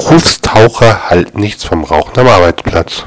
[0.00, 3.04] Berufstaucher halten nichts vom Rauchen am Arbeitsplatz.